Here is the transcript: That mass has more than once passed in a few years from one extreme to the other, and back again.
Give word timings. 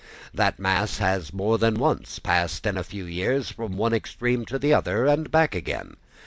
That 0.33 0.57
mass 0.57 0.97
has 0.97 1.31
more 1.31 1.59
than 1.59 1.75
once 1.75 2.17
passed 2.17 2.65
in 2.65 2.75
a 2.75 2.83
few 2.83 3.05
years 3.05 3.51
from 3.51 3.77
one 3.77 3.93
extreme 3.93 4.45
to 4.47 4.57
the 4.57 4.73
other, 4.73 5.05
and 5.05 5.29
back 5.29 5.53
again. 5.53 5.95